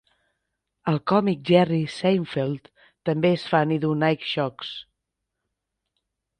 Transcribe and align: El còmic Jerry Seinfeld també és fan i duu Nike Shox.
El 0.91 0.95
còmic 1.11 1.43
Jerry 1.49 1.81
Seinfeld 1.97 2.73
també 3.11 3.33
és 3.37 3.45
fan 3.53 3.77
i 3.79 3.81
duu 3.87 3.95
Nike 4.07 4.33
Shox. 4.33 4.75